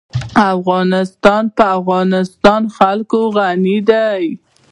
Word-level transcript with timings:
افغانستان 0.53 1.43
په 1.55 1.63
د 1.69 1.71
افغانستان 1.79 2.61
جلکو 2.75 3.21
غني 3.35 3.77
دی. 3.89 4.23